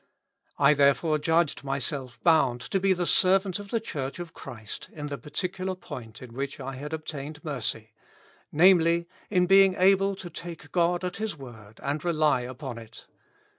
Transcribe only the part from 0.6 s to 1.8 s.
therefore judged